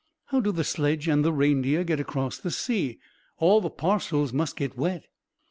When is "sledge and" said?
0.63-1.23